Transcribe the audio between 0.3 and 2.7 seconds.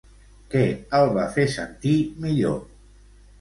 Què el va fer sentir millor?